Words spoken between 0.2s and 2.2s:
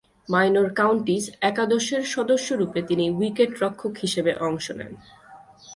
minor Counties একাদশের